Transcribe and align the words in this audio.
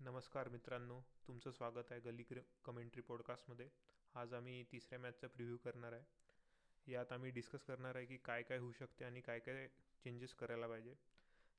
नमस्कार 0.00 0.48
मित्रांनो 0.48 1.00
तुमचं 1.28 1.50
स्वागत 1.50 1.82
आहे 1.90 2.00
गली 2.00 2.22
कमेंट्री 2.64 3.02
पॉडकास्टमध्ये. 3.02 3.68
आज 4.14 4.34
आम्ही 4.34 4.64
तिसऱ्या 4.72 4.98
मॅचचा 4.98 5.26
प्रिव्ह्यू 5.26 5.56
करणार 5.56 5.92
आहे. 5.92 6.02
यात 6.92 7.12
आम्ही 7.12 7.30
डिस्कस 7.30 7.62
करणार 7.62 7.96
आहे 7.96 8.06
की 8.06 8.16
काय 8.16 8.42
काय 8.42 8.58
होऊ 8.58 8.72
शकते 8.72 9.04
आणि 9.04 9.20
काय 9.20 9.38
काय 9.38 9.68
चेंजेस 10.04 10.34
करायला 10.34 10.66
पाहिजे. 10.68 10.94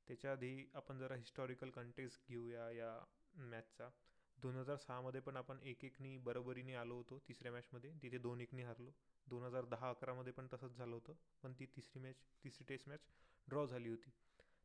त्याच्या 0.08 0.32
आधी 0.32 0.70
आपण 0.74 0.98
जरा 0.98 1.14
हिस्टॉरिकल 1.14 1.70
कंटेक्स 1.70 2.20
घेऊया 2.28 2.70
या 2.70 3.04
मॅचचा. 3.34 3.90
दोन 4.38 4.56
हजार 4.56 4.76
सहामध्ये 4.76 5.20
पण 5.20 5.36
आपण 5.36 5.58
एक 5.62 5.84
एकनी 5.84 6.16
बरोबरीने 6.18 6.74
आलो 6.74 6.94
होतो 6.94 7.18
तिसऱ्या 7.28 7.52
मॅचमध्ये 7.52 7.92
तिथे 8.02 8.18
दोन 8.18 8.40
एकनी 8.40 8.62
हरलो. 8.62 8.90
दोन 9.26 9.42
हजार 9.42 9.64
दहा 9.64 9.88
अकरामध्ये 9.90 10.32
पण 10.32 10.46
तसंच 10.52 10.76
झालं 10.76 10.94
होतं. 10.94 11.14
पण 11.42 11.52
ती 11.52 11.66
तिसरी 11.66 12.00
मॅच 12.00 12.22
तिसरी 12.44 12.64
टेस्ट 12.64 12.88
मॅच 12.88 13.00
ड्रॉ 13.48 13.66
झाली 13.66 13.88
होती. 13.88 14.10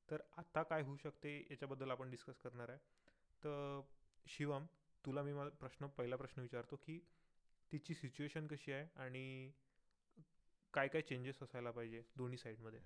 तर 0.10 0.22
आता 0.38 0.64
काय 0.64 0.82
होऊ 0.82 0.98
शकते 0.98 1.38
याच्याबद्दल 1.52 1.92
आपण 1.92 2.10
डिस्कस 2.12 2.40
करणार 2.40 2.70
आहे. 2.70 2.80
तर 3.44 3.82
शिवम 4.26 4.66
तुला 5.06 5.22
मी 5.24 5.34
मला 5.34 5.50
प्रश्न 5.50 5.88
पहिला 5.88 6.16
प्रश्न 6.16 6.42
विचारतो 6.42 6.76
की 6.76 7.00
तिची 7.72 7.94
सिच्युएशन 7.94 8.48
कशी 8.48 8.72
आहे 8.72 8.88
आणि 8.96 9.52
काय 10.74 10.88
काय 10.88 11.02
चेंजेस 11.02 11.42
असायला 11.44 11.72
पाहिजे 11.72 12.02
दोन्ही 12.18 12.38
साईडमध्ये 12.38 12.80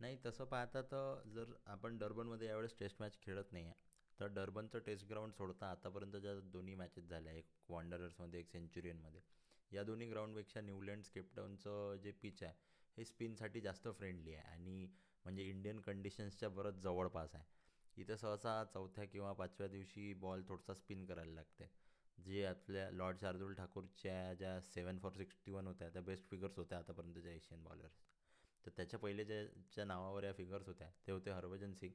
नाही 0.00 0.16
तसं 0.26 0.44
पाहता 0.44 0.82
तर 0.82 1.20
जर 1.26 1.52
आपण 1.66 1.98
डर्बनमध्ये 1.98 2.48
यावेळेस 2.48 2.78
टेस्ट 2.78 3.00
मॅच 3.00 3.18
खेळत 3.22 3.52
नाही 3.52 3.64
आहे 3.66 3.89
तर 4.20 4.26
डर्बनचं 4.26 4.78
टेस्ट 4.78 5.06
ग्राउंड 5.08 5.32
सोडता 5.32 5.66
आतापर्यंत 5.66 6.16
ज्या 6.16 6.34
दोन्ही 6.52 6.74
मॅचेस 6.74 7.04
झाल्या 7.04 7.32
एक 7.32 7.46
वॉन्डरर्समध्ये 7.68 8.40
एक 8.40 8.48
सेंच्युरियनमध्ये 8.48 9.20
या 9.72 9.82
दोन्ही 9.82 10.08
ग्राउंडपेक्षा 10.10 10.60
न्यूलँड 10.60 11.04
स्केपटाऊनचं 11.04 11.96
जे 11.96 12.10
पिच 12.22 12.42
आहे 12.42 12.52
हे 12.96 13.04
स्पिनसाठी 13.04 13.60
जास्त 13.60 13.88
फ्रेंडली 13.88 14.34
आहे 14.34 14.52
आणि 14.52 14.86
म्हणजे 15.24 15.42
इंडियन 15.42 15.80
कंडिशन्सच्या 15.80 16.48
बरंच 16.48 16.80
जवळपास 16.82 17.34
आहे. 17.34 17.44
इथं 17.96 18.16
सहसा 18.16 18.62
चौथ्या 18.64 19.04
किंवा 19.04 19.32
पाचव्या 19.32 19.68
दिवशी 19.68 20.12
बॉल 20.14 20.42
थोडासा 20.48 20.74
स्पिन 20.74 21.04
करायला 21.06 21.32
लागते. 21.32 21.68
जे 22.18 22.44
आपल्या 22.44 22.90
लॉर्ड 22.90 23.20
शार्दुल 23.20 23.54
ठाकूरच्या 23.54 24.32
ज्या 24.34 24.60
सेवन 24.60 24.98
फॉर 24.98 25.12
सिक्स्टी 25.12 25.50
वन 25.50 25.66
होत्या 25.66 25.88
त्या 25.88 26.02
बेस्ट 26.02 26.28
फिगर्स 26.30 26.58
होत्या 26.58 26.78
आतापर्यंतच्या 26.78 27.32
एशियन 27.32 27.62
बॉलर्स 27.62 28.00
तर 28.64 28.70
त्याच्या 28.76 28.98
पहिले 29.00 29.24
ज्याच्या 29.24 29.84
नावावर 29.84 30.24
या 30.24 30.32
फिगर्स 30.32 30.66
होत्या 30.66 30.90
ते 31.06 31.12
होते 31.12 31.30
हरभजन 31.30 31.72
सिंग 31.74 31.92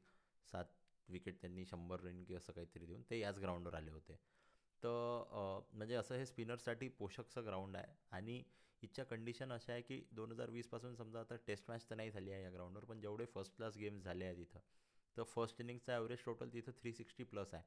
सात 0.48 0.66
विकेट 1.10 1.42
त्यांनी 1.42 1.66
शंभर 1.66 2.00
रन 2.00 2.24
की 2.24 2.36
असं 2.36 2.54
काहीतरी 2.54 2.86
देऊन 2.86 3.02
ते 3.10 3.20
याच 3.20 3.40
ग्राउंडवर 3.40 3.74
आले 3.74 3.92
होते. 3.92 4.16
तर 4.84 5.62
म्हणजे 5.74 5.96
असं 5.96 6.16
हे 6.16 6.26
स्पिनरसाठी 6.26 6.88
पोषकचं 6.90 7.46
ग्राउंड 7.46 7.76
आहे 7.78 7.94
आणि 8.12 8.44
इच्छा 8.84 9.04
कंडिशन 9.04 9.52
अशा 9.52 9.72
आहे 9.74 9.82
की 9.82 10.02
दोन 10.12 10.32
हजार 10.32 10.50
वीसपासून 10.50 10.96
समजा 10.96 11.20
आता 11.20 11.36
टेस्ट 11.48 11.70
मॅच 11.70 11.90
तर 11.90 11.96
नाही 11.96 12.12
झाली 12.12 12.32
आहे 12.32 12.44
या 12.44 12.50
ग्राउंडवर 12.52 12.86
पण 12.86 13.00
जेवढे 13.02 13.26
फर्स्ट 13.26 13.56
क्लास 13.58 13.78
गेम्स 13.78 14.04
झाले 14.04 14.26
आहेत 14.26 14.38
इथं 14.40 14.60
तर 15.18 15.24
फर्स्ट 15.26 15.62
इनिंगचा 15.62 15.94
ॲव्हरेज 15.96 16.24
टोटल 16.26 16.50
तिथं 16.54 16.72
थ्री 16.78 16.94
सिक्स्टी 16.94 17.24
प्लस 17.24 17.54
आहे. 17.54 17.64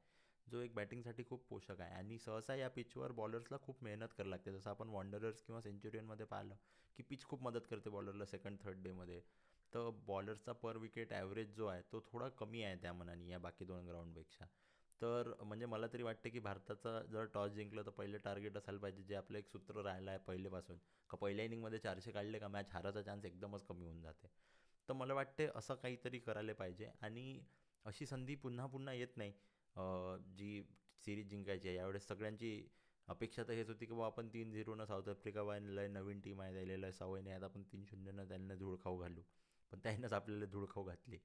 जो 0.47 0.59
एक 0.61 0.73
बॅटिंगसाठी 0.75 1.23
खूप 1.23 1.45
पोषक 1.49 1.81
आहे 1.81 1.93
आणि 1.95 2.17
सहसा 2.19 2.55
या 2.55 2.69
पिचवर 2.69 3.11
बॉलर्सला 3.11 3.57
खूप 3.61 3.83
मेहनत 3.83 4.13
करावी 4.17 4.29
लागते. 4.31 4.51
जसं 4.51 4.69
आपण 4.69 4.89
वॉन्डरर्स 4.89 5.41
किंवा 5.43 5.61
सेंचुरियनमध्ये 5.61 6.25
पाहिलं 6.25 6.55
की 6.97 7.03
पिच 7.03 7.23
खूप 7.25 7.43
मदत 7.43 7.67
करते 7.69 7.89
बॉलरला 7.89 8.25
सेकंड 8.25 8.57
थर्ड 8.61 8.83
डेमध्ये 8.83 9.21
तर 9.73 9.89
बॉलर्सचा 10.07 10.53
पर 10.61 10.77
विकेट 10.77 11.11
ॲव्हरेज 11.13 11.55
जो 11.55 11.65
आहे 11.67 11.81
तो 11.91 11.99
थोडा 12.11 12.27
कमी 12.39 12.63
आहे 12.63 12.75
त्या 12.81 12.93
मनाने 12.93 13.27
या 13.29 13.39
बाकी 13.39 13.65
दोन 13.65 13.87
ग्राउंडपेक्षा. 13.87 14.45
तर 15.01 15.31
म्हणजे 15.43 15.65
मला 15.65 15.87
तरी 15.93 16.03
वाटते 16.03 16.29
की 16.29 16.39
भारताचा 16.39 16.99
जर 17.11 17.25
टॉस 17.33 17.51
जिंकलं 17.51 17.85
तर 17.85 17.91
पहिलं 17.97 18.17
टार्गेट 18.23 18.57
असायला 18.57 18.79
पाहिजे 18.79 19.03
जे 19.03 19.15
आपलं 19.15 19.37
एक 19.37 19.47
सूत्र 19.47 19.81
राहिलं 19.85 20.11
आहे 20.11 20.19
पहिलेपासून. 20.27 20.77
का 21.09 21.17
पहिल्या 21.17 21.45
इनिंगमध्ये 21.45 21.79
चारशे 21.79 22.11
काढले 22.11 22.39
का 22.39 22.47
मॅच 22.47 22.71
हाराचा 22.71 23.01
चान्स 23.01 23.25
एकदमच 23.25 23.63
कमी 23.67 23.85
होऊन 23.85 24.01
जाते. 24.01 24.27
तर 24.89 24.93
मला 24.93 25.13
वाटते 25.13 25.47
असं 25.55 25.75
काहीतरी 25.83 26.19
करायला 26.19 26.53
पाहिजे 26.59 26.89
आणि 27.01 27.39
अशी 27.85 28.05
संधी 28.05 28.35
पुन्हा 28.35 28.65
पुन्हा 28.67 28.93
येत 28.93 29.17
नाही. 29.17 29.33
जी 30.37 30.63
सिरीज 31.03 31.29
जिंकायची 31.29 31.67
आहे. 31.67 31.77
यावेळेस 31.77 32.07
सगळ्यांची 32.07 32.67
अपेक्षा 33.07 33.43
तर 33.47 33.53
हेच 33.53 33.67
होती 33.67 33.85
की 33.85 33.93
बाबा 33.93 34.05
आपण 34.05 34.27
तीन 34.33 34.51
झिरोनं 34.51 34.85
साऊथ 34.85 35.07
आफ्रिका 35.09 35.43
लय 35.59 35.87
नवीन 35.87 36.19
टीम 36.21 36.41
आहे 36.41 36.53
द्यायला 36.53 36.85
आहे 36.85 36.93
सवय 36.93 37.31
आता 37.33 37.45
आपण 37.45 37.63
तीन 37.71 37.85
शून्यनं 37.85 38.27
त्यांना 38.29 38.55
धूळ 38.55 38.75
खाऊ 38.83 38.97
घालू. 38.99 39.21
पण 39.71 39.79
त्यानंच 39.83 40.13
आपल्याला 40.13 40.45
धूळ 40.45 40.65
खाऊ 40.69 40.83
घातली. 40.83 41.17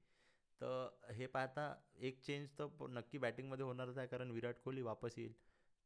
तर 0.61 1.11
हे 1.13 1.25
पाहता 1.27 1.73
एक 1.99 2.21
चेंज 2.21 2.49
तर 2.59 2.87
नक्की 2.89 3.17
बॅटिंगमध्ये 3.17 3.65
होणारच 3.65 3.97
आहे 3.97 4.07
कारण 4.07 4.31
विराट 4.31 4.59
कोहली 4.63 4.81
वापस 4.81 5.17
येईल. 5.17 5.33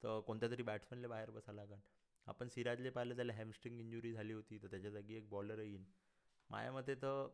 तर 0.04 0.20
कोणत्या 0.28 0.50
तरी 0.52 0.64
बॅट्समॅनला 0.64 1.08
बाहेर 1.08 1.30
बसायला 1.30 1.62
लागण 1.62 1.80
आपण 2.28 2.48
सिराजले 2.50 2.90
पाहिलं 2.90 3.16
त्याला 3.16 3.34
हॅमस्ट्रिंग 3.34 3.80
इंजुरी 3.80 4.12
झाली 4.14 4.34
होती 4.34 4.58
तर 4.64 4.68
त्याच्या 4.68 4.92
जागी 4.92 5.16
एक 5.18 5.30
बॉलर 5.30 5.60
येईल. 5.60 5.84
माझ्यामते 6.50 6.96
तर 6.96 7.28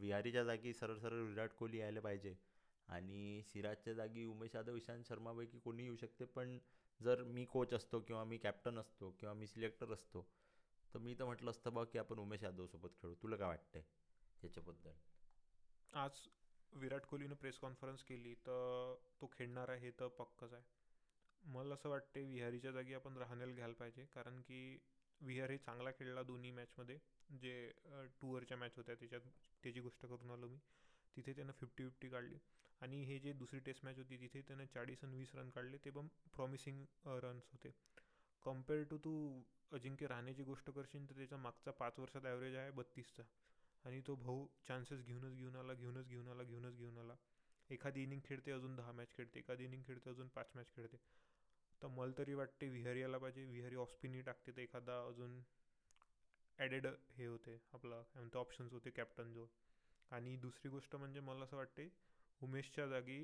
विहारीच्या 0.00 0.44
जागी 0.44 0.72
सरळ 0.74 0.98
सरळ 0.98 1.22
विराट 1.22 1.52
कोहली 1.58 1.78
यायला 1.78 2.00
पाहिजे. 2.00 2.34
आणि 2.88 3.42
सिराजच्या 3.44 3.92
जागी 3.94 4.24
उमेश 4.24 4.54
यादव 4.54 4.76
इशांत 4.76 5.04
शर्मापैकी 5.08 5.58
कोणी 5.58 5.84
येऊ 5.84 5.96
शकते 5.96 6.24
पण 6.34 6.58
जर 7.00 7.22
मी 7.24 7.44
कोच 7.44 7.72
असतो 7.74 8.00
किंवा 8.00 8.24
मी 8.24 8.38
कॅप्टन 8.38 8.78
असतो 8.78 9.10
किंवा 9.20 9.34
मी 9.34 9.46
सिलेक्टर 9.46 9.92
असतो 9.92 10.26
तर 10.94 10.98
मी 10.98 11.14
तर 11.14 11.24
म्हटलं 11.24 11.50
असतं 11.50 11.74
बघ 11.74 11.86
की 11.92 11.98
आपण 11.98 12.18
उमेश 12.18 12.42
यादवसोबत 12.42 12.90
खेळू. 13.00 13.14
तुला 13.14 13.36
काय 13.36 13.48
वाटतंय? 13.48 13.82
याच्याबद्दल. 14.42 14.92
आज 15.92 16.18
विराट 16.72 17.04
कोहलीनं 17.06 17.34
प्रेस 17.36 17.58
कॉन्फरन्स 17.58 18.02
केली 18.04 18.34
तर 18.46 18.94
तो 19.20 19.26
खेळणार 19.32 19.68
आहे 19.68 19.80
हे 19.80 19.90
तर 20.00 20.08
पक्कच 20.18 20.52
आहे. 20.52 20.62
मला 21.42 21.74
असं 21.74 21.88
वाटते 21.88 22.22
विहारीच्या 22.24 22.70
जागी 22.72 22.94
आपण 22.94 23.16
राहण्याला 23.16 23.52
घ्यायला 23.54 23.74
पाहिजे 23.78 24.04
कारण 24.14 24.40
की 24.42 24.60
विहारी 25.20 25.58
चांगला 25.58 25.90
खेळला 25.98 26.22
दोन्ही 26.22 26.50
मॅचमध्ये 26.50 26.98
जे 27.40 27.54
टूवरच्या 28.20 28.56
मॅच 28.56 28.76
होत्या 28.76 28.94
त्याच्यात 28.94 29.20
त्याची 29.62 29.80
गोष्ट 29.80 30.06
करून 30.06 30.30
आलो 30.30 30.48
मी 30.48 30.58
तिथे 31.16 31.32
त्यानं 31.32 31.52
फिफ्टी 31.52 31.84
फिफ्टी 31.84 32.08
काढली. 32.08 32.38
आणि 32.80 33.02
हे 33.04 33.18
जे 33.18 33.32
दुसरी 33.32 33.58
टेस्ट 33.66 33.84
मॅच 33.84 33.98
होती 33.98 34.16
तिथे 34.20 34.40
त्यानं 34.48 34.64
चाळीस 34.74 35.04
आणि 35.04 35.16
वीस 35.16 35.34
रन 35.34 35.50
काढले 35.50 35.78
ते 35.84 35.90
पण 35.90 36.08
प्रॉमिसिंग 36.34 36.84
रन्स 37.22 37.48
होते. 37.52 37.70
कंपेअर 38.44 38.82
टू 38.90 38.98
तू 39.04 39.12
अजिंक्य 39.72 40.06
राहण्याची 40.06 40.42
गोष्ट 40.42 40.70
करशील 40.70 41.08
तर 41.10 41.16
त्याचा 41.16 41.36
मागचा 41.36 41.70
पाच 41.72 41.98
वर्षात 41.98 42.24
ॲव्हरेज 42.24 42.54
आहे 42.56 42.70
बत्तीसचा. 42.72 43.22
आणि 43.86 44.00
तो 44.06 44.14
भाऊ 44.16 44.46
चान्सेस 44.68 45.02
घेऊनच 45.02 45.34
घेऊन 45.36 45.56
आला 45.56 45.74
घेऊनच 45.74 46.08
घेऊन 46.08 46.28
आला 46.28 46.42
घेऊनच 46.42 46.76
घेऊन 46.76 46.98
आला. 46.98 47.14
एखादी 47.70 48.02
इनिंग 48.02 48.20
खेळते 48.24 48.50
अजून 48.50 48.74
दहा 48.76 48.92
मॅच 48.92 49.12
खेळते. 49.16 49.38
एखादी 49.38 49.64
इनिंग 49.64 49.82
खेळते 49.86 50.10
अजून 50.10 50.28
पाच 50.28 50.50
मॅच 50.54 50.72
खेळते. 50.76 50.96
तर 51.82 51.88
मला 51.88 52.12
तरी 52.18 52.34
वाटते 52.34 52.68
विहारी 52.68 53.02
आला 53.02 53.18
पाहिजे. 53.18 53.44
विहारी 53.44 53.76
ऑस्पिनी 53.76 54.20
टाकते 54.22 54.52
तर 54.52 54.60
एखादा 54.60 55.00
अजून 55.06 55.40
ॲडेड 56.58 56.86
हे 57.16 57.26
होते 57.26 57.58
आपला 57.74 57.96
काय 58.02 58.20
म्हणतो 58.20 58.38
ऑप्शन्स 58.38 58.72
होते 58.72 58.90
कॅप्टन 58.90 59.32
जो 59.32 59.46
आणि 60.10 60.36
दुसरी 60.36 60.68
गोष्ट 60.70 60.96
म्हणजे 60.96 61.20
मला 61.20 61.44
असं 61.44 61.56
वाटते 61.56 61.88
उमेशच्या 62.40 62.86
जागी 62.86 63.20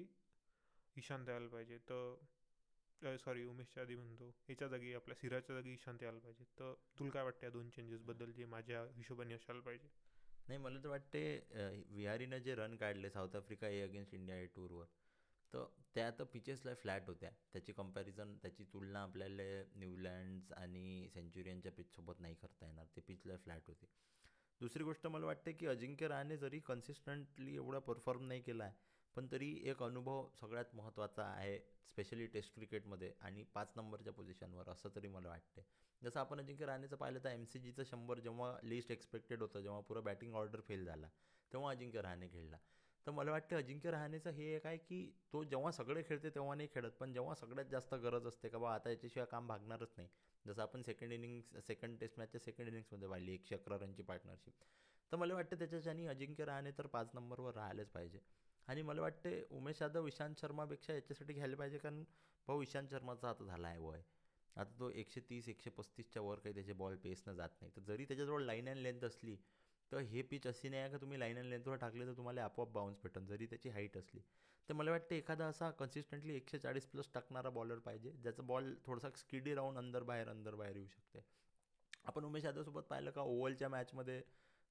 ईशांत 0.96 1.28
यायला 1.28 1.48
पाहिजे. 1.48 1.78
तर 1.90 3.16
सॉरी 3.16 3.44
उमेशच्या 3.44 3.82
आधी 3.82 3.94
म्हणतो 3.96 4.26
याच्या 4.48 4.68
जागी 4.68 4.92
आपल्या 4.94 5.16
सिराच्या 5.16 5.54
जागी 5.56 5.72
ईशांत 5.72 6.02
यायला 6.02 6.18
पाहिजे. 6.18 6.44
तर 6.58 6.72
तुला 6.98 7.10
काय 7.10 7.22
वाटतं 7.24 7.46
या 7.46 7.50
दोन 7.50 7.70
चेंजेसबद्दल 7.70 8.32
जे 8.32 8.44
माझ्या 8.46 8.82
हिशोबाने 8.96 9.34
असायला 9.34 9.60
पाहिजे. 9.60 9.88
नाही 10.48 10.58
मला 10.60 10.78
तर 10.84 10.88
वाटते 10.88 11.20
विहारीनं 11.91 12.38
जे 12.38 12.54
रन 12.54 12.76
काढले 12.76 13.10
South 13.10 13.36
Africa 13.36 13.69
A 13.69 13.80
against 13.82 14.14
India 14.14 14.36
A 14.36 14.47
टूरवर 14.56 14.86
तर 15.53 15.64
त्या 15.94 16.10
तर 16.19 16.25
पिचेसला 16.25 16.75
फ्लॅट 16.75 17.08
होत्या. 17.08 17.30
त्याची 17.53 17.72
कंपॅरिझन 17.72 18.34
त्याची 18.42 18.64
तुलना 18.72 19.03
आपल्याला 19.03 19.42
न्यूलँड्स 19.76 20.53
आणि 20.53 21.08
सेंच्युरियनच्या 21.14 21.72
पिचसोबत 21.72 22.20
नाही 22.20 22.34
करता 22.34 22.66
येणार. 22.66 22.86
ते 22.97 23.00
पिचला 23.00 23.36
फ्लॅट 23.36 23.69
होते. 23.69 23.86
दुसरी 24.60 24.84
गोष्ट 24.84 25.06
मला 25.06 25.26
वाटते 25.26 25.53
की 25.53 25.66
अजिंक्य 25.66 26.08
रहाणे 26.08 26.36
जरी 26.36 26.59
कन्सिस्टंटली 26.66 27.54
एवढा 27.56 27.78
परफॉर्म 27.86 28.26
नाही 28.26 28.41
केला 28.42 28.64
आहे 28.64 28.74
पण 29.16 29.26
तरी 29.32 29.50
एक 29.64 29.82
अनुभव 29.82 30.28
सगळ्यात 30.40 30.74
महत्त्वाचा 30.74 31.24
आहे 31.24 31.58
स्पेशली 31.58 32.26
टेस्ट 32.26 32.54
क्रिकेटमध्ये 32.54 33.12
आणि 33.20 33.42
पाच 33.54 33.72
नंबरच्या 33.76 34.12
पोझिशनवर 34.12 34.68
असं 34.68 34.88
तरी 34.96 35.08
मला 35.08 35.28
वाटते 35.28 35.64
जसं 36.02 36.20
आपण 36.20 36.40
अजिंक्य 36.40 36.66
राहण्याचं 36.66 36.96
पाहिलं 36.96 37.24
तर 37.24 37.30
एम 37.30 37.44
सी 37.44 37.58
जीचं 37.58 37.84
शंभर 37.84 38.18
जेव्हा 38.18 38.56
लिस्ट 38.62 38.90
एक्सपेक्टेड 38.92 39.42
होतं 39.42 39.60
जेव्हा 39.60 39.80
पुरं 39.80 40.04
बॅटिंग 40.04 40.34
ऑर्डर 40.34 40.60
फेल 40.60 40.84
झाला 40.84 41.09
तेव्हा 41.53 41.70
अजिंक्य 41.70 42.03
रहाणे 42.03 42.28
खेळला. 42.28 42.56
तर 43.06 43.10
मला 43.10 43.30
वाटतं 43.30 43.56
अजिंक्य 43.56 43.91
रहाणेचं 43.91 44.30
हे 44.30 44.44
एक 44.56 44.66
आहे 44.66 44.76
की 44.78 45.04
तो 45.32 45.42
जेव्हा 45.44 45.70
सगळे 45.72 46.03
खेळते 46.03 46.30
तेव्हा 46.30 46.54
नाही 46.54 46.68
खेळत 46.74 46.91
पण 47.00 47.12
जेव्हा 47.12 47.34
सगळ्यात 47.34 47.66
जास्त 47.70 47.94
गरज 47.94 48.26
असते 48.26 48.48
का 48.48 48.58
बा 48.58 48.74
आता 48.74 48.91
याच्याशिवाय 48.91 49.26
काम 49.30 49.47
भागणारच 49.47 49.94
नाही. 49.97 50.08
जसं 50.44 50.62
आपण 50.62 50.82
सेकंड 50.82 51.12
इनिंग्स 51.12 51.66
सेकंड 51.66 51.98
टेस्ट 52.00 52.18
मॅचच्या 52.18 52.41
सेकंड 52.41 52.68
इनिंग्समध्ये 52.68 53.08
पाहिली 53.08 53.34
एकशे 53.34 53.54
अकरा 53.54 53.76
रनची 53.78 54.03
पार्टनरशिप 54.03 54.62
तर 55.12 55.16
मला 55.16 55.34
वाटतं 55.34 55.58
त्याच्याच्यानी 55.58 56.06
अजिंक्य 56.06 56.44
रहाणे 56.44 56.70
तर 56.78 56.86
पाच 56.86 57.10
नंबरवर 57.15 57.54
राहिलेच 57.54 57.91
पाहिजे. 57.91 58.18
आणि 58.68 58.82
मला 58.82 59.00
वाटते 59.00 59.42
उमेश 59.50 59.82
यादव 59.82 60.06
इशांत 60.06 60.34
शर्मापेक्षा 60.41 60.94
याच्यासाठी 60.94 61.32
घ्यायला 61.32 61.56
पाहिजे 61.56 61.78
कारण 61.78 62.03
भाऊ 62.48 62.62
इशांत 62.62 62.88
शर्माचा 62.91 63.28
आता 63.30 63.44
झाला 63.44 63.68
आहे 63.68 63.78
वय. 63.78 64.03
आता 64.56 64.78
तो 64.80 64.91
एकशे 64.91 65.20
तीस 65.30 65.48
एकशे 65.48 65.70
पस्तीसच्या 65.70 66.22
वर 66.22 66.38
काही 66.38 66.54
त्याचे 66.54 66.72
बॉल 66.72 66.97
पेसनं 66.97 67.34
जात 67.34 67.48
नाही. 67.60 67.72
तर 67.76 67.82
जरी 67.82 68.04
त्याच्याजवळ 68.04 68.42
लाईन 68.42 68.68
अँड 68.68 68.78
लेंथ 68.78 69.04
असली 69.04 69.36
तर 69.92 69.98
हे 70.00 70.22
पिच 70.22 70.47
अशी 70.47 70.68
नाही 70.68 70.82
आहे 70.82 70.91
का 70.91 70.98
तुम्ही 70.98 71.18
लाईन 71.20 71.38
अँड 71.38 71.48
लेंथवर 71.48 71.76
टाकले 71.76 72.06
तर 72.06 72.12
तुम्हाला 72.16 72.44
आपोआप 72.44 72.68
बाउन्स 72.72 72.98
भेटन 73.03 73.26
जरी 73.26 73.47
त्याची 73.47 73.68
हाईट 73.68 73.97
असली. 73.98 74.20
तर 74.68 74.74
मला 74.74 74.91
वाटतं 74.91 75.15
एखादा 75.15 75.47
असा 75.47 75.70
कन्सिस्टंटली 75.70 76.34
एकशे 76.36 76.58
चाळीस 76.58 76.86
प्लस 76.86 77.08
टाकणारा 77.15 77.50
बॉलर 77.50 77.78
पाहिजे 77.78 78.10
ज्याचा 78.12 78.42
बॉल 78.42 78.74
थोडासा 78.86 79.10
स्किडी 79.16 79.54
राहून 79.54 79.78
अंदर 79.78 80.03
बाहेर 80.03 80.28
अंदर 80.28 80.54
बाहेर 80.54 80.76
येऊ 80.76 80.86
शकते. 80.86 81.24
आपण 82.04 82.24
उमेश 82.24 82.44
यादवसोबत 82.44 82.82
पाहिलं 82.82 83.10
का 83.10 83.20
ओव्हलच्या 83.20 83.68
मॅचमध्ये 83.68 84.22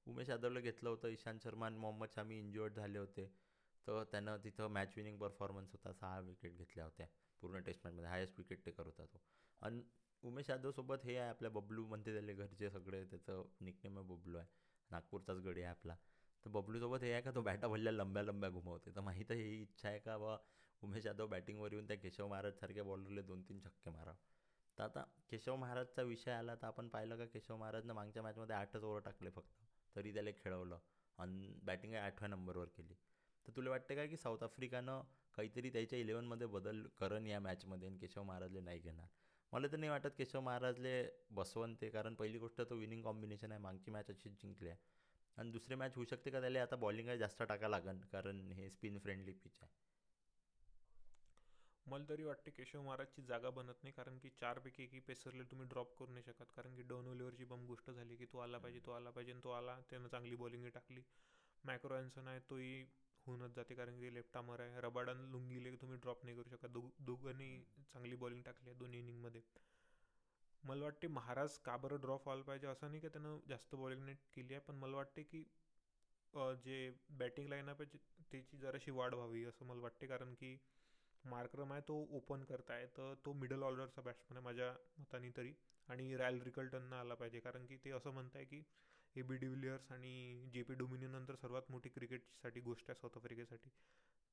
उमेश 0.08 0.30
यादवला 0.30 0.60
घेतलं 0.60 0.90
होतं 0.90 1.08
इशांत 1.08 1.40
शर्मा 1.44 1.66
आणि 1.66 1.78
मोहम्मद 1.78 2.10
शामी 2.16 2.38
इंज्युअर्ड 2.40 2.74
झाले 2.74 3.00
होते. 3.00 3.30
तर 3.88 4.04
त्यानं 4.04 4.38
तिथं 4.44 4.68
मॅच 4.68 4.94
विनिंग 4.98 5.18
परफॉर्मन्स 5.18 5.72
होता. 5.72 5.94
सहा 5.94 6.20
विकेट 6.20 6.58
घेतल्या 6.58 6.86
होत्या. 6.86 7.08
पूर्ण 7.42 7.60
टेस्ट 7.60 7.82
मॅचमध्ये 7.86 8.10
हायेस्ट 8.10 8.36
विकेट 8.38 8.66
टेकर 8.66 8.86
होता 8.86 9.06
तो. 9.06 9.22
आणि 9.62 9.84
उमेश 10.24 10.50
यादवसोबत 10.50 10.96
हे 11.04 11.18
आहे 11.18 11.30
आपल्या 11.30 11.52
बबलू 11.52 11.86
म्हणते 11.86 12.14
त्याले 12.14 12.34
घरचे 12.34 12.70
सगळे. 12.70 13.06
त्याचं 13.06 13.44
निकनेम 13.62 13.98
आहे 13.98 14.08
बबलू 14.08 14.38
आहे. 14.38 14.48
नागपूरचाच 14.92 15.38
गडी 15.38 15.62
आहे 15.62 15.70
आपला. 15.70 15.96
तर 16.46 16.50
बबलूसोबत 16.50 17.04
हे 17.04 17.12
आहे 17.14 17.22
का? 17.22 17.32
तो 17.32 17.42
बॅटा 17.42 17.68
भरल्या 17.68 17.94
लंब्या 17.94 18.24
लंब्या 18.24 18.50
घुमवते. 18.50 18.96
तर 18.96 19.02
माहीत 19.02 19.26
आहे 19.30 19.42
ही 19.42 19.62
इच्छा 19.62 19.90
आहे 19.90 20.00
का 20.00 20.18
बा 20.18 20.38
उमेश 20.82 21.06
यादव 21.06 21.28
बॅटिंगवर 21.28 21.72
येऊन 21.74 21.88
त्या 21.88 21.98
केशव 21.98 22.28
महाराजसारख्या 22.28 22.84
बॉलरले 22.84 23.22
दोन 23.22 23.42
तीन 23.42 23.60
छक्के 23.60 23.90
मारा 23.90 24.14
तर 24.78 24.84
आता 24.84 25.04
केशव 25.30 25.56
महाराजचा 25.56 26.02
विषय 26.02 26.32
आला 26.32 26.56
तर 26.56 26.66
आपण 26.66 26.88
पाहिलं 26.90 27.18
का? 27.18 27.26
केशव 27.26 27.58
महाराजनं 27.58 27.94
मागच्या 27.94 28.24
मॅचमध्ये 28.24 28.56
आठच 28.56 28.84
ओव्हर 28.84 29.02
टाकले 29.02 29.30
फक्त. 29.30 29.64
तरी 29.96 30.14
त्याला 30.14 30.30
खेळवलं. 30.32 30.80
आणि 31.18 31.60
बॅटिंग 31.64 31.94
आठव्या 31.94 32.30
नंबरवर 32.30 32.66
केली. 32.66 32.94
तर 33.46 33.52
तुला 33.56 33.70
वाटते 33.70 33.96
काय 33.96 34.08
की 34.08 34.18
साऊथ 34.18 34.44
आफ्रिकानं 34.44 35.02
काहीतरी 35.34 35.70
त्याच्या 35.70 36.00
इलेवनमध्ये 36.00 36.48
बदल 36.48 36.84
करण 36.98 37.28
या 37.28 37.40
मॅचमध्ये 37.40 37.88
आणि 37.88 37.98
केशव 37.98 38.24
महाराजले 38.24 38.60
नाही 38.60 38.80
घेणार? 38.80 39.08
मला 39.54 39.68
तर 39.68 39.78
नाही 39.78 39.90
वाटत 39.90 40.10
केशव 40.18 40.42
महाराजले 40.42 40.94
बसवून 41.32 41.76
ते 41.82 41.90
कारण 41.90 42.14
पहिली 42.16 42.38
गोष्ट 42.38 42.62
तो 42.70 42.76
विनिंग 42.76 43.04
कॉम्बिनेशन 43.04 43.52
आहे. 43.52 43.62
मागची 43.62 43.92
मॅच 43.92 44.10
अशीच 44.10 44.42
जिंकली 44.42 44.70
आहे. 44.70 44.78
आणि 45.38 45.52
दुसरी 45.52 45.76
मॅच 45.76 45.96
होऊ 45.96 46.06
शकते 46.06 46.32
का 46.32 46.40
त्याला? 46.42 46.62
आता 46.62 46.76
बॉलिंग 46.76 47.10
जास्त 47.20 47.44
टाका 47.44 47.68
लागन 47.68 48.00
कारण 48.12 48.52
हे 48.52 48.70
स्पिन 48.70 48.98
फ्रेंडली 49.00 49.32
पिच 49.34 49.58
आहे. 49.62 49.70
मला 51.86 52.06
तरी 52.10 52.24
वाटते 52.24 52.52
केशव 52.52 52.82
महाराजची 52.82 53.22
जागा 53.22 53.50
बनत 53.50 53.84
नाही 53.84 53.94
कारण 53.94 54.18
की 54.20 54.30
चारपैकी 54.40 54.84
एकी 54.84 55.00
पेसरला 55.08 55.44
तुम्ही 55.52 55.68
ड्रॉप 55.68 55.96
करू 56.00 56.12
नाही 56.12 56.24
शकत. 56.24 56.52
कारण 56.56 56.76
की 56.76 56.82
डोन 56.84 57.08
ओलिव्हरची 57.08 57.46
बम 57.46 57.66
गोष्ट 57.68 57.90
झाली 57.92 58.16
की 58.16 58.26
तो 58.34 58.40
आला 58.40 58.58
पाहिजे 58.58 58.80
तो 58.86 58.92
आला 58.92 59.10
पाहिजे 59.10 59.32
आणि 59.32 59.42
तो 59.44 59.50
आला 59.52 59.80
त्यानं 59.90 60.08
चांगली 60.08 60.36
बॉलिंग 60.36 60.68
टाकली. 60.74 61.02
मॅक्रो 61.64 61.96
अँसन 61.96 62.28
आहे 62.28 62.40
तोही 62.50 62.86
होऊनच 63.28 63.56
जाते 63.56 63.76
कारण 63.76 64.00
की 64.00 64.14
लेफ्ट 64.14 64.38
आमर 64.38 64.60
आहे. 64.62 64.82
रबाडान 64.82 65.26
लुंगीले 65.32 65.76
तुम्ही 65.82 65.98
ड्रॉप 66.00 66.24
नाही 66.26 66.36
करू 66.38 66.50
शकत. 66.50 66.68
दो 66.70 66.82
दोघांनी 67.02 67.50
चांगली 67.94 68.16
बॉलिंग 68.16 68.42
टाकली 68.44 68.70
आहे 68.70 68.78
दोन्ही 68.80 69.00
इनिंगमध्ये 69.00 69.42
मला 70.64 70.84
वाटते 70.84 71.08
महाराज 71.08 71.58
का 71.66 71.76
बरं 71.84 72.00
ड्रॉप 72.02 72.28
व्हायला 72.28 72.44
पाहिजे 72.48 72.68
असं 72.68 72.90
नाही 72.90 73.02
की 73.02 73.08
त्यानं 73.10 73.38
जास्त 73.50 73.76
बॉलिंग 73.76 74.04
नाही 74.04 74.18
केली 74.34 74.54
आहे 74.54 74.62
पण 74.68 74.76
मला 74.76 74.96
वाटते 74.98 75.24
की 75.24 75.44
जे 76.66 76.76
बॅटिंग 77.20 77.48
लाईनअप 77.50 77.82
आहे 77.82 77.98
त्याची 78.32 78.58
जराशी 78.58 78.92
वाढ 78.92 79.14
व्हावी 79.14 79.44
असं 79.46 79.66
मला 79.66 79.82
वाटते. 79.82 80.08
कारण 80.08 80.34
की 80.34 80.58
मार्क्रम 81.26 81.72
आहे 81.74 81.82
तो 81.88 81.96
ओपन 82.18 82.44
करताय 82.50 82.86
तर 82.98 83.14
तो 83.26 83.34
मिडल 83.34 83.64
ऑर्डरचा 83.64 84.02
बॅट्समन 84.02 84.38
आहे 84.38 84.44
माझ्या 84.46 84.72
मताने 85.00 85.30
तरी. 85.38 85.54
आणि 85.90 86.16
रॅल 86.18 86.40
रिकल्टननं 86.42 86.96
आला 86.96 87.14
पाहिजे. 87.16 87.40
कारण 87.40 87.66
की 87.66 87.78
ते 87.86 87.92
असं 87.92 88.12
म्हणत 88.14 88.36
आहे 88.36 88.46
की 88.46 88.62
ए 89.16 89.22
बी 89.22 89.38
डिव्हिलियर्स 89.38 89.92
आणि 89.92 90.50
जे 90.54 90.62
पी 90.64 90.74
डोमिनियनंतर 90.74 91.36
सर्वात 91.36 91.72
मोठी 91.72 91.90
क्रिकेटसाठी 91.90 92.60
गोष्ट 92.60 92.90
आहे 92.90 93.00
साऊथ 93.00 93.18
आफ्रिकेसाठी 93.18 93.70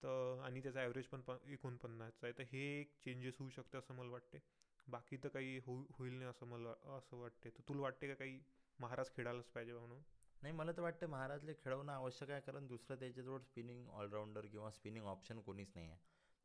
तर 0.03 0.41
आणि 0.45 0.61
त्याचा 0.63 0.81
ॲव्हरेज 0.83 1.07
पण 1.07 1.21
प 1.21 1.33
एकोणपन्नासचा 1.49 2.27
आहे. 2.27 2.33
तर 2.39 2.45
हे 2.53 2.61
एक 2.81 2.93
चेंजेस 3.05 3.37
होऊ 3.39 3.49
शकते 3.51 3.79
असं 3.79 3.95
मला 3.95 4.11
वाटते 4.11 4.39
बाकी 4.87 5.17
तर 5.17 5.29
काही 5.29 5.59
होऊ 5.67 5.85
होईल 5.91 6.13
नाही 6.13 6.31
असं 6.31 6.47
मला 6.47 6.75
असं 6.97 7.17
वाटते 7.17 7.51
तर 7.51 7.63
तुला 7.69 7.83
वाटते 7.83 8.09
का 8.09 8.15
काही 8.15 8.39
महाराज 8.79 9.11
खेळायलाच 9.11 9.51
पाहिजे 9.51 9.73
म्हणून? 9.73 10.03
नाही 10.43 10.55
मला 10.55 10.73
तर 10.73 10.83
वाटतं 10.83 11.07
महाराजले 11.07 11.55
खेळवणं 11.55 11.93
आवश्यक 11.93 12.31
आहे. 12.31 12.41
कारण 12.41 12.67
दुसरं 12.67 12.99
त्याच्याजवळ 13.01 13.41
स्पिनिंग 13.41 13.89
ऑलराऊंडर 13.91 14.47
किंवा 14.47 14.71
स्पिनिंग 14.71 15.05
ऑप्शन 15.07 15.41
कोणीच 15.41 15.73
नाही 15.75 15.87
आहे 15.87 15.99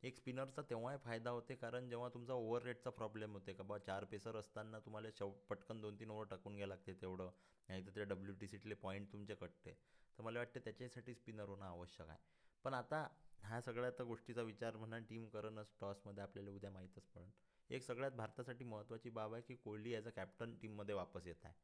एक 0.04 0.16
स्पिनरचा 0.16 0.62
तेव्हाही 0.70 0.98
फायदा 0.98 1.30
होते 1.30 1.54
कारण 1.54 1.88
जेव्हा 1.88 2.08
तुमचा 2.14 2.32
ओव्हर 2.32 2.62
रेटचा 2.62 2.90
प्रॉब्लेम 2.90 3.32
होते 3.32 3.52
का 3.52 3.62
बा 3.64 3.78
चार 3.78 4.04
पेसर 4.04 4.36
असताना 4.36 4.78
तुम्हाला 4.78 5.08
शव 5.18 5.30
पटकन 5.50 5.80
दोन 5.80 5.98
तीन 6.00 6.10
ओव्हर 6.10 6.26
टाकून 6.30 6.54
घ्यावं 6.56 6.68
लागते 6.68 6.92
तेवढं 7.02 7.30
नाही 7.68 7.86
तर 7.86 7.94
ते 7.96 8.04
डब्ल्यू 8.04 8.34
टी 8.40 8.48
सीतले 8.48 8.74
पॉईंट 8.74 9.12
तुमचे 9.12 9.34
कटते. 9.34 9.72
तर 10.18 10.22
मला 10.22 10.38
वाटते 10.38 10.60
त्याच्यासाठी 10.60 11.14
स्पिनर 11.14 11.48
होणं 11.48 11.64
आवश्यक 11.66 12.08
आहे. 12.08 12.18
पण 12.64 12.74
आता 12.74 13.06
ह्या 13.40 13.60
सगळ्या 13.60 13.90
तर 13.98 14.04
गोष्टीचा 14.04 14.42
विचार 14.42 14.76
म्हणा 14.76 14.98
टीम 15.08 15.26
करणच 15.28 15.74
टॉसमध्ये 15.80 16.22
आपल्याला 16.22 16.50
उद्या 16.50 16.70
माहीतच 16.70 17.08
पडेल 17.14 17.30
एक 17.70 17.82
सगळ्यात 17.82 18.12
भारतासाठी 18.12 18.64
महत्त्वाची 18.64 19.10
बाब 19.10 19.32
आहे 19.34 19.42
की 19.42 19.54
कोहली 19.54 19.94
ॲज 19.94 20.06
अ 20.06 20.10
कॅप्टन 20.10 20.54
टीममध्ये 20.62 20.94
वापस 20.94 21.26
येत 21.26 21.44
आहे. 21.44 21.54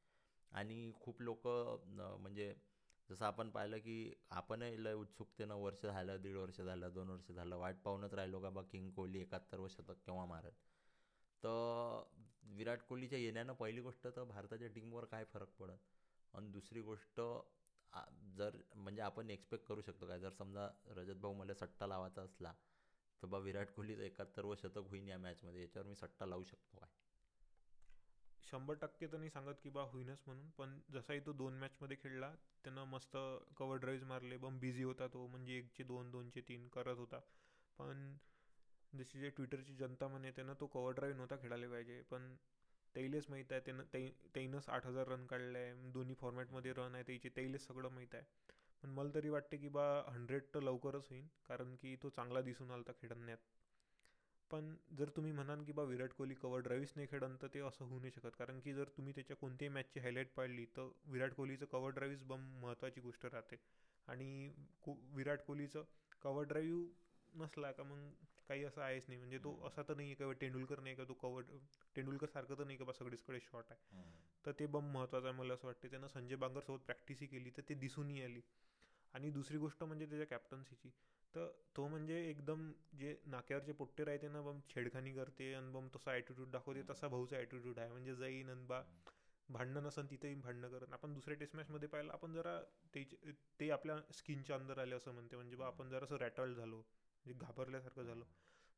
आणि 0.53 0.93
खूप 1.01 1.21
लोक 1.23 1.47
म्हणजे 1.47 2.53
जसं 3.11 3.25
आपण 3.25 3.49
पाहिलं 3.51 3.79
की 3.79 3.95
आपणही 4.33 4.83
लय 4.85 4.93
उत्सुकतेनं 4.95 5.55
वर्ष 5.57 5.85
झालं 5.85 6.21
दीड 6.23 6.37
वर्ष 6.37 6.61
झालं 6.61 6.93
दोन 6.95 7.09
वर्ष 7.11 7.31
झालं 7.33 7.57
वाट 7.57 7.77
पाहूनच 7.85 8.15
राहिलो 8.15 8.41
का 8.41 8.51
बा 8.51 8.63
किंग 8.73 8.91
कोहली 8.93 9.21
एकाहत्तर 9.21 9.67
शतक 9.71 10.05
केव्हा 10.07 10.25
मारत 10.27 10.53
तर 11.43 12.03
विराट 12.57 12.83
कोहलीच्या 12.83 13.19
येण्यानं 13.19 13.53
पहिली 13.55 13.81
गोष्ट 13.81 14.07
तर 14.07 14.25
भारताच्या 14.25 14.69
टीमवर 14.69 15.05
काय 15.05 15.25
फरक 15.25 15.49
पडत? 15.59 15.79
आणि 16.35 16.49
दुसरी 16.51 16.81
गोष्ट 16.81 17.21
जर 18.37 18.57
म्हणजे 18.75 19.03
आपण 19.03 19.31
एक्सपेक्ट 19.31 19.67
करू 19.67 19.81
शकतो 19.83 20.07
काय? 20.07 20.19
जर 20.21 20.31
समजा 20.33 20.69
रजत 20.97 21.21
भाऊ 21.23 21.35
मला 21.35 21.55
सट्टा 21.57 21.87
लावायचा 21.87 22.23
असला 22.23 22.53
तर 23.23 23.27
बा 23.27 23.39
विराट 23.41 23.71
कोहलीचं 23.73 24.03
एकाहत्तरवं 24.03 24.55
शतक 24.57 24.89
होईन 24.89 25.09
या 25.09 25.19
मॅचमध्ये 25.19 25.63
याच्यावर 25.63 25.89
मी 25.89 25.95
सट्टा 25.97 26.27
लावू 26.27 26.45
शकतो 26.45 26.77
काय? 26.77 26.89
शंभर 28.51 28.75
टक्के 28.77 29.07
तर 29.07 29.19
नाही 29.19 29.31
सांगत 29.31 29.61
की 29.63 29.71
बा 29.71 29.83
होईनच 29.93 30.23
म्हणून 30.27 30.49
पण 30.59 30.79
जसाही 30.93 31.21
तो 31.21 31.33
दोन 31.33 31.59
मॅचमध्ये 31.59 31.97
खेळला 31.97 32.33
त्यानं 32.65 32.85
मस्त 32.87 33.17
कवर 33.57 33.77
ड्राईव्ह 33.77 34.07
मारले 34.07 34.37
पण 34.37 34.59
बिझी 34.59 34.83
होता 34.83 35.07
तो 35.09 35.27
म्हणजे 35.27 35.57
एकचे 35.59 35.85
दोन 35.85 36.11
दोनचे 36.11 36.41
तीन 36.41 36.67
करत 36.69 36.99
होता. 36.99 37.21
पण 37.79 38.17
जशी 38.93 39.21
जे 39.21 39.29
ट्विटरची 39.31 39.75
जनता 39.75 40.09
म्हणे 40.09 40.31
त्यानं 40.31 40.55
तो 40.61 40.67
कवर 40.67 40.93
ड्राईव्ह 40.93 41.17
नव्हता 41.17 41.37
खेळायला 41.37 41.69
पाहिजे. 41.69 42.01
पण 42.03 42.35
त्याईलेच 42.95 43.27
माहीत 43.29 43.53
आहे 43.53 43.61
त्यानं 43.61 43.85
ते 43.93 44.09
तैनंच 44.35 44.69
आठ 44.69 44.87
हजार 44.87 45.09
रन 45.09 45.27
काढले 45.27 45.59
आहे 45.59 45.91
दोन्ही 45.93 46.15
फॉर्मॅटमध्ये 46.15 46.73
रन 46.73 46.95
आहे 46.95 47.03
त्याचे 47.03 47.29
त्याईलेच 47.29 47.67
सगळं 47.67 47.91
माहीत 47.91 48.15
आहे. 48.15 48.25
पण 48.83 48.91
मला 48.91 49.11
तरी 49.15 49.29
वाटते 49.29 49.57
की 49.57 49.69
बा 49.69 49.85
हंड्रेड 50.09 50.43
तर 50.55 50.61
लवकरच 50.61 51.07
होईल 51.11 51.27
कारण 51.45 51.75
की 51.77 51.95
तो 52.03 52.09
चांगला 52.11 52.41
दिसून 52.41 52.71
आला 52.71 52.79
होता 52.79 52.93
खेळण्यात. 53.01 53.39
पण 54.51 54.75
जर 54.99 55.09
तुम्ही 55.17 55.33
म्हणाल 55.33 55.63
की 55.65 55.73
बा 55.73 55.83
विराट 55.83 56.13
कोहली 56.13 56.35
कवर 56.35 56.61
ड्राईव्हच 56.61 56.93
नाही 56.97 57.09
खेळन 57.11 57.37
तर 57.43 57.47
ते 57.55 57.61
असं 57.61 57.85
होऊ 57.85 57.99
नाही 58.01 58.11
शकत. 58.11 58.31
कारण 58.39 58.61
की 58.61 58.73
जर 58.75 58.89
तुम्ही 58.97 59.13
त्याच्या 59.15 59.37
कोणत्याही 59.37 59.73
मॅचची 59.75 60.01
हायलाईट 60.01 60.33
पाळली 60.37 60.65
तर 60.77 60.89
विराट 61.07 61.35
कोहलीचं 61.35 61.67
कवर 61.67 61.91
ड्राईव्हच 61.91 62.25
बम 62.25 62.49
महत्त्वाची 62.63 63.01
गोष्ट 63.01 63.27
राहते. 63.27 63.57
आणि 64.09 64.51
को 64.83 64.95
विराट 65.15 65.43
कोहलीचं 65.47 65.85
कवर 66.23 66.45
ड्राईव्ह 66.45 66.85
नसला 67.33 67.71
का 67.73 67.83
मग 67.83 68.09
काही 68.49 68.65
असं 68.65 68.83
आहेच 68.83 69.05
नाही. 69.09 69.19
म्हणजे 69.19 69.39
तो 69.39 69.59
असा 69.67 69.83
तर 69.89 69.95
नाही 69.97 70.09
आहे 70.09 70.15
का 70.25 70.33
तेंडुलकर 70.41 70.81
नाही 70.81 70.95
का 70.97 71.05
तो 71.05 71.15
कवर 71.15 71.43
तेंडुलकर 71.97 72.27
सारखं 72.29 72.59
तर 72.59 72.65
नाही 72.65 72.79
का 72.79 72.85
बा 72.85 72.93
सगळीचकडे 72.93 73.41
शॉट 73.43 73.71
आहे. 73.71 73.81
तर 74.45 74.53
ते 74.53 74.67
बम 74.67 74.91
महत्त्वाचं 74.93 75.27
आहे 75.29 75.37
मला 75.37 75.55
असं 75.55 75.67
वाटते. 75.67 75.89
त्यानं 75.89 76.07
संजय 76.09 76.37
बांगरसोबत 76.37 76.85
प्रॅक्टिसही 76.87 77.27
केली 77.27 77.51
तर 77.57 77.63
ते 77.69 77.75
दिसूनही 77.77 78.23
आली. 78.25 78.41
आणि 79.15 79.31
दुसरी 79.31 79.59
गोष्ट 79.59 79.83
म्हणजे 79.83 80.07
त्याच्या 80.07 80.27
कॅप्टन्सीची 80.29 80.91
तर 81.35 81.47
तो 81.77 81.87
म्हणजे 81.89 82.19
एकदम 82.29 82.71
जे 82.99 83.15
नाक्यावरचे 83.27 83.73
पोट्टे 83.73 84.05
राहते 84.05 84.29
ना 84.29 84.41
बम 84.43 84.59
छेडखानी 84.69 85.13
करते 85.15 85.53
आणि 85.55 85.71
बम 85.73 85.89
तसा 85.97 86.13
ॲटिट्यूड 86.13 86.51
दाखवते 86.51 86.83
तसा 86.91 87.09
भाऊचा 87.09 87.37
ॲटिट्यूड 87.39 87.79
आहे. 87.79 87.91
म्हणजे 87.91 88.15
जाईन 88.17 88.49
आणि 88.51 88.65
बा 88.67 88.83
भांडणं 89.49 89.83
नसन 89.83 90.07
तिथेही 90.11 90.35
भांडणं 90.37 90.69
करत. 90.69 90.93
आपण 90.93 91.15
दुसऱ्या 91.15 91.37
टेस्ट 91.37 91.57
मॅचमध्ये 91.57 91.89
पाहिलं 91.89 92.13
आपण 92.13 92.33
जरा 92.33 92.59
ते 92.95 93.05
ते 93.61 93.71
आपल्या 93.71 93.97
स्किनच्या 94.15 94.57
अंदर 94.57 94.79
आले 94.79 94.95
असं 94.95 95.13
म्हणते. 95.13 95.37
म्हणजे 95.37 95.57
बा 95.57 95.67
आपण 95.67 95.89
जरासं 95.91 96.17
रॅटल 96.17 96.55
झालो. 96.55 96.83
म्हणजे 97.27 97.39
घाबरल्यासारखं 97.47 98.03
झालो. 98.05 98.25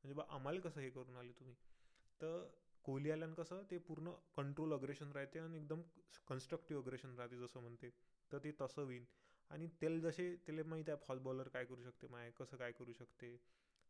म्हणजे 0.05 0.15
बा 0.15 0.23
आम्हाला 0.29 0.61
कसं 0.61 0.81
हे 0.81 0.91
करून 0.91 1.17
आले 1.17 1.33
तुम्ही? 1.33 1.55
तर 2.21 2.45
कोहली 2.85 3.11
आल्यानं 3.11 3.35
कसं 3.35 3.63
ते 3.71 3.79
पूर्ण 3.81 4.11
कंट्रोल 4.37 4.73
अग्रेशन 4.73 5.13
राहते 5.13 5.39
आणि 5.39 5.57
एकदम 5.57 5.81
कन्स्ट्रक्टिव्ह 6.29 6.83
अग्रेशन 6.83 7.15
राहते 7.19 7.37
जसं 7.39 7.61
म्हणते. 7.61 7.91
तर 8.31 8.39
ते 8.39 8.51
तसं 8.61 8.83
होईल 8.83 9.05
आणि 9.53 9.67
त्याला 9.81 9.99
जसे 10.01 10.35
त्याला 10.47 10.63
माहीत 10.67 10.89
आहे 10.89 10.99
फॉल 11.03 11.19
बॉलर 11.21 11.49
काय 11.51 11.65
करू 11.65 11.83
शकते 11.83 12.07
माय 12.09 12.31
कसं 12.37 12.57
काय 12.57 12.73
करू 12.73 12.93
शकते? 12.95 13.37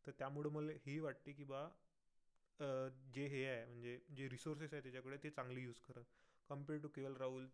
तर 0.04 0.12
त्यामुळं 0.18 0.50
मला 0.52 0.72
ही 0.82 0.98
वाटते 1.00 1.32
की 1.32 1.44
बा 1.46 1.66
जे 3.10 3.26
हे 3.28 3.44
आहे 3.46 3.64
म्हणजे 3.66 3.98
जे 4.10 4.28
रिसोर्सेस 4.28 4.72
आहे 4.72 4.82
त्याच्याकडे 4.82 5.16
ते 5.18 5.30
चांगले 5.30 5.60
यूज 5.60 5.80
करा. 5.80 6.02
कंपेअर 6.50 6.80
टू 6.80 6.88
केवल 6.90 7.16
राहुल 7.16 7.48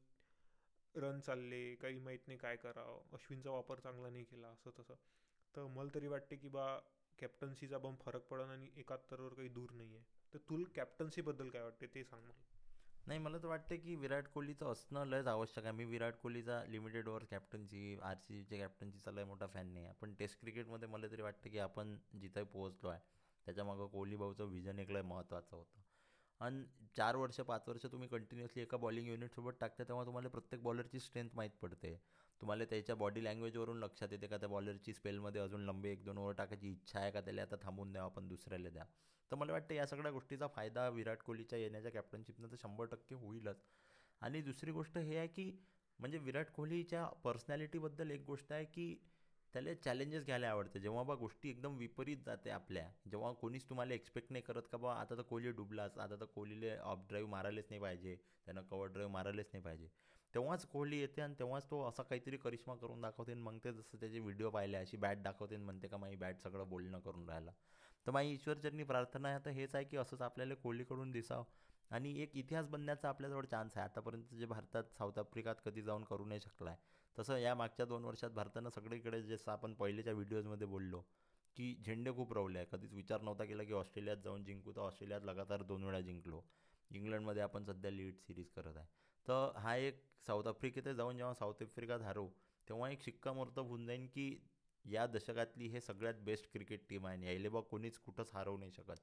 रन 0.95 1.21
चालले 1.21 1.61
काही 1.77 1.99
माहीत 2.00 2.27
नाही 2.27 2.38
काय 2.38 2.57
करावं 2.59 3.15
अश्विनचा 3.15 3.50
वापर 3.50 3.81
चांगला 3.81 4.11
नाही 4.11 4.25
केला 4.25 4.49
असं 4.49 4.71
तसं. 4.79 4.95
तर 5.55 5.67
मला 5.71 5.91
तरी 5.91 6.07
वाटते 6.09 6.37
की 6.37 6.49
बा 6.50 6.67
कॅप्टन्सीचा 7.19 7.79
पण 7.79 7.95
फरक 8.00 8.27
पडन 8.27 8.50
आणि 8.50 8.69
एकाहत्तरवर 8.77 9.35
काही 9.35 9.49
दूर 9.50 9.73
नाही 9.73 9.95
आहे 9.97 10.05
तर 10.35 10.38
तुला 10.49 10.69
कॅप्टन्सीबद्दल 10.75 11.49
काय 11.50 11.62
वाटते 11.62 11.87
ते 11.95 12.05
सांग 12.05 12.23
मला. 12.23 12.45
नाही 13.09 13.21
मला 13.21 13.38
तर 13.38 13.47
वाटते 13.47 13.77
की 13.77 13.95
विराट 13.95 14.27
कोहलीचं 14.29 14.73
असणं 14.73 15.07
लयच 15.07 15.27
आवश्यक 15.27 15.65
आहे. 15.65 15.73
मी 15.73 15.85
Virat 15.85 16.15
कोहलीचा 16.15 16.62
limited 16.65 17.09
over 17.09 17.25
captaincy 17.25 17.99
R 18.03 18.17
C 18.17 18.43
सीच्या 18.43 18.59
कॅप्टन्सीचा 18.59 19.11
लय 19.11 19.25
मोठा 19.25 19.47
फॅन 19.47 19.67
नाही 19.67 19.85
आहे. 19.85 19.95
पण 20.00 20.15
टेस्ट 20.15 20.41
क्रिकेटमध्ये 20.41 20.88
मला 20.88 21.07
तरी 21.07 21.23
वाटतं 21.23 21.50
की 21.50 21.59
आपण 21.59 21.97
जिथं 22.21 22.45
पोहोचलो 22.45 22.88
आहे 22.88 23.00
त्याच्यामागं 23.47 23.87
कोहली 23.87 24.17
भाऊचं 24.17 24.45
व्हिजन 24.45 24.79
एक 24.79 24.91
लय 24.91 25.03
महत्त्वाचं 25.03 25.57
होतं. 25.57 25.81
आणि 26.41 26.65
चार 26.97 27.17
वर्ष 27.17 27.41
पाच 27.41 27.69
वर्ष 27.69 27.87
तुम्ही 27.87 28.09
कंटिन्युअसली 28.09 28.62
एका 28.62 28.77
बॉलिंग 28.77 29.09
युनिटसोबत 29.09 29.53
टाकता 29.61 29.85
तेव्हा 29.85 30.05
तुम्हाला 30.05 30.29
प्रत्येक 30.29 30.62
बॉलरची 30.62 31.00
स्ट्रेंथ 31.00 31.31
माहीत 31.35 31.50
पडते. 31.62 32.00
तुम्हाला 32.40 32.64
त्याच्या 32.64 32.95
बॉडी 32.97 33.25
लँग्वेजवरून 33.25 33.78
लक्षात 33.78 34.09
येते 34.12 34.26
का? 34.26 34.37
त्या 34.37 34.49
बॉलरची 34.49 34.92
स्पेलमध्ये 34.95 35.40
अजून 35.40 35.64
लंबे 35.64 35.90
एक 35.92 36.04
दोन 36.04 36.18
ओव्हर 36.18 36.35
टाकायची 36.35 36.71
इच्छा 36.73 37.00
आहे 37.00 37.11
का 37.11 37.21
त्याला? 37.21 37.42
आता 37.42 37.57
थांबून 37.62 37.92
द्यावं 37.92 38.11
आपण 38.11 38.28
दुसऱ्याला 38.28 38.68
द्या. 38.68 38.85
तर 39.30 39.37
मला 39.37 39.52
वाटतं 39.52 39.75
या 39.75 39.87
सगळ्या 39.87 40.12
गोष्टीचा 40.12 40.47
फायदा 40.47 40.88
विराट 40.88 41.23
कोहलीच्या 41.23 41.59
येण्याच्या 41.59 41.92
कॅप्टनशिपनं 41.92 42.50
तर 42.50 42.57
शंभर 42.62 42.87
टक्के 42.87 43.14
होईलच. 43.14 43.64
आणि 44.23 44.40
दुसरी 44.42 44.71
गोष्ट 44.73 44.99
हे 44.99 45.16
आहे 45.16 45.26
की 45.28 45.50
म्हणजे 45.99 46.18
विराट 46.18 46.50
कोहलीच्या 46.50 47.04
पर्सनॅलिटीबद्दल 47.25 48.11
एक 48.11 48.25
गोष्ट 48.26 48.52
आहे 48.52 48.64
की 48.64 48.95
त्याला 49.54 49.75
चॅलेंजेस 49.75 50.25
घ्यायला 50.25 50.49
आवडते. 50.50 50.80
जेव्हा 50.80 51.02
बा 51.02 51.14
गोष्टी 51.14 51.50
एकदम 51.50 51.76
विपरीत 51.78 52.16
जाते 52.26 52.50
आपल्या 52.50 52.88
जेव्हा 53.11 53.33
कोणीच 53.33 53.68
तुम्हाला 53.68 53.95
एक्सपेक्ट 53.95 54.33
नाही 54.33 54.42
करत 54.42 54.62
का 54.73 54.78
बा 54.78 54.95
आता 54.95 55.16
तर 55.16 55.23
कोहली 55.23 55.50
डुबलाच 55.52 55.99
आता 55.99 56.16
तर 56.21 56.25
कोहलीला 56.25 56.80
ऑफ 56.83 57.07
ड्राईव्ह 57.09 57.30
मारायलाच 57.30 57.66
नाही 57.71 57.80
पाहिजे 57.83 58.16
त्यानं 58.47 58.62
कवर 58.62 58.87
ड्राईव्ह 58.87 59.12
मारायलाच 59.12 59.50
नाही 59.52 59.64
पाहिजे. 59.64 59.88
तेव्हाच 60.35 60.67
कोहली 60.67 60.99
येते 61.01 61.21
आणि 61.21 61.35
तेव्हाच 61.39 61.71
तो 61.71 61.83
असा 61.89 62.03
काहीतरी 62.03 62.37
करिश्मा 62.37 62.75
करून 62.75 63.01
दाखवते 63.01 63.35
मग 63.35 63.59
ते 63.65 63.73
जसं 63.73 63.99
त्याचे 64.01 64.19
व्हिडिओ 64.19 64.51
पाहिले 64.51 64.77
अशी 64.77 64.97
बॅट 64.97 65.23
दाखवते 65.23 65.57
म्हणते 65.57 65.89
का 65.89 65.97
माई 65.97 66.15
बॅट 66.17 66.41
सगळं 66.41 66.69
बोलणं 66.69 67.01
करून 67.01 67.29
राहिला. 67.29 67.51
तर 68.07 68.13
माझी 68.13 68.33
ईश्वरचरणी 68.33 68.85
प्रार्थना 68.85 69.29
आहे. 69.29 69.39
तर 69.45 69.51
हेच 69.51 69.75
आहे 69.75 69.85
की 69.85 69.97
असंच 69.97 70.23
आपल्याला 70.23 70.55
कोहलीकडून 70.55 71.11
दिसावं. 71.11 71.45
आणि 71.91 72.15
एक 72.23 72.37
इतिहास 72.37 72.67
बनण्याचा 72.69 73.09
आपल्याजवळ 73.09 73.45
चान्स 73.47 73.77
आहे. 73.77 73.85
आतापर्यंत 73.85 74.35
जे 74.35 74.47
भारतात 74.47 74.85
साऊथ 74.99 75.19
आफ्रिकात 75.19 75.55
कधी 75.65 75.83
जाऊन 75.83 76.05
करू 76.05 76.25
नाही 76.25 76.41
शकला 76.41 76.71
आहे 76.71 76.97
तसं 77.17 77.37
या 77.37 77.55
मागच्या 77.55 77.87
दोन 77.87 78.05
वर्षात 78.05 78.31
भारतानं 78.31 78.71
सगळीकडे 78.71 79.23
जसं 79.23 79.51
आपण 79.53 79.75
पहिलेच्या 79.75 80.13
व्हिडिओजमध्ये 80.13 80.67
बोललो 80.67 81.01
की 81.57 81.75
झेंडे 81.85 82.13
खूप 82.13 82.33
रवले 82.33 82.59
आहे 82.59 82.67
कधीच 82.73 82.93
विचार 82.95 83.21
नव्हता 83.21 83.45
केला 83.45 83.63
की 83.63 83.73
ऑस्ट्रेलियात 83.73 84.17
जाऊन 84.25 84.45
जिंकू. 84.45 84.73
तर 84.73 84.81
ऑस्ट्रेलियात 84.81 85.25
लगातार 85.25 85.63
दोन 85.63 85.85
वेळा 85.85 86.01
जिंकलो. 86.01 86.43
इंग्लंडमध्ये 86.91 87.43
आपण 87.43 87.65
सध्या 87.65 87.91
लीड 87.91 88.19
सिरीज 88.19 88.51
करत 88.51 88.77
आहे. 88.77 88.87
तर 89.29 89.53
हा 89.59 89.75
एक 89.77 90.03
साऊथ 90.27 90.47
आफ्रिकेत 90.49 90.89
जाऊन 90.97 91.17
जेव्हा 91.17 91.33
साऊथ 91.35 91.63
आफ्रिकात 91.63 92.01
हरवू 92.03 92.29
तेव्हा 92.69 92.89
एक 92.91 93.03
शिक्कामोर्तब 93.03 93.67
होऊन 93.69 93.87
जाईन 93.87 94.07
की 94.15 94.29
या 94.85 95.07
दशकातली 95.07 95.67
हे 95.69 95.81
सगळ्यात 95.81 96.23
बेस्ट 96.25 96.53
क्रिकेट 96.53 96.89
टीम 96.91 97.07
आहे 97.07 97.25
यायले 97.25 97.49
बा 97.49 97.61
कोणीच 97.71 97.99
कुठंच 97.99 98.31
हरवू 98.35 98.57
नाही 98.59 98.71
शकत. 98.73 99.01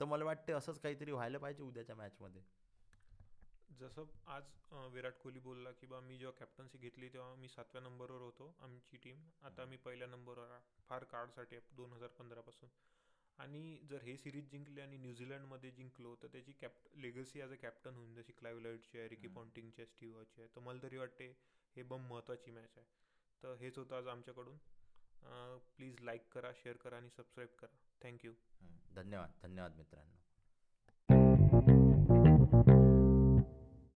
तर 0.00 0.04
मला 0.04 0.24
वाटते 0.24 0.52
असंच 0.52 0.78
काहीतरी 0.80 1.12
व्हायला 1.12 1.38
पाहिजे 1.38 1.62
उद्याच्या 1.62 1.96
मॅचमध्ये 1.96 2.42
जसं 3.80 4.04
आज 4.26 4.44
विराट 4.92 5.18
कोहली 5.22 5.38
बोलला 5.40 5.70
की 5.72 5.86
बा 5.86 6.00
मी 6.00 6.16
जेव्हा 6.18 6.38
कॅप्टन्सी 6.38 6.78
घेतली 6.78 7.08
तेव्हा 7.08 7.34
मी 7.34 7.48
सातव्या 7.48 7.82
नंबरवर 7.82 8.20
होतो 8.22 8.54
आमची 8.62 8.96
टीम 9.04 9.22
आता 9.46 9.64
मी 9.64 9.76
पहिल्या 9.84 10.08
नंबरवर 10.08 10.58
फार 10.88 11.04
काळसाठी 11.12 11.58
दोन 11.76 11.92
हजार 11.92 12.08
पंधरापासून 12.18 12.68
आणि 13.40 13.78
जर 13.90 14.02
हे 14.02 14.16
सिरीज 14.16 14.50
जिंकले 14.50 14.80
आणि 14.80 14.96
न्यूझीलंडमध्ये 14.96 15.70
जिंकलो 15.70 16.14
तर 16.22 16.28
त्याची 16.32 16.52
kept 16.52 16.88
legacy 16.96 17.40
as 17.40 17.52
a 17.52 17.56
captain 17.62 17.94
होईल 17.94 18.14
जशी 18.14 18.32
क्लायव्ह 18.32 18.68
आहे 18.68 19.08
रिकी. 19.08 19.28
पॉन्टिंगची 19.28 19.82
आहे 19.82 19.86
स्टीव्हची 19.86 20.40
आहे. 20.40 20.48
तर 20.56 20.60
मला 20.60 20.82
तरी 20.82 20.96
वाटते 20.96 21.30
हे 21.76 21.82
बम 21.82 22.08
महत्त्वाची 22.08 22.50
मॅच 22.50 22.78
आहे. 22.78 22.86
तर 23.42 23.54
हेच 23.60 23.78
होतं 23.78 23.96
आज 23.96 24.08
आमच्याकडून. 24.08 24.56
प्लीज 25.76 26.00
लाईक 26.00 26.28
करा 26.32 26.52
शेअर 26.54 26.76
करा 26.76 26.96
आणि 26.96 27.10
सबस्क्राईब 27.10 27.56
करा. 27.58 27.76
थँक्यू. 28.02 28.32
धन्यवाद. 28.94 29.30
धन्यवाद 29.42 29.76
मित्रांनो. 29.76 30.19